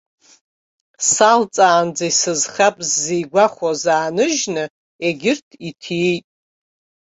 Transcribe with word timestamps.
Салҵаанӡа 1.11 2.05
исызхап 2.11 2.75
ззигәахәуаз 2.87 3.83
ааныжьны, 3.95 4.63
егьырҭ 5.05 5.49
иҭиит. 5.67 6.25